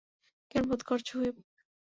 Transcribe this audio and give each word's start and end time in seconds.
কেমন 0.51 0.65
বোধ 0.69 0.81
করছো, 0.83 1.13
হুইপ? 1.17 1.35